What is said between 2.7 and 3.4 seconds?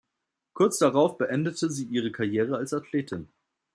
Athletin.